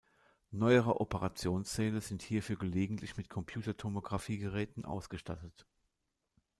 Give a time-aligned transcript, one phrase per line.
[0.49, 5.67] Neuere Operationssäle sind hierfür gelegentlich mit Computertomographie-Geräten ausgestattet.